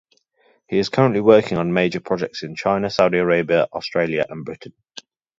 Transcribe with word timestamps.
He 0.67 0.79
is 0.79 0.89
currently 0.89 1.21
working 1.21 1.59
on 1.59 1.73
major 1.73 1.99
projects 1.99 2.41
in 2.41 2.55
China, 2.55 2.89
Saudi 2.89 3.19
Arabia, 3.19 3.67
Australia 3.71 4.25
and 4.27 4.43
Britain. 4.43 4.73